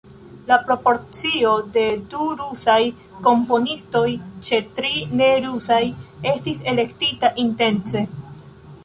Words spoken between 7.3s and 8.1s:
intence.